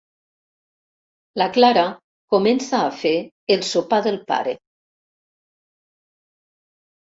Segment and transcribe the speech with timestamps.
[1.41, 1.83] La Clara
[2.37, 3.13] comença a fer
[3.57, 4.57] el sopar del pare.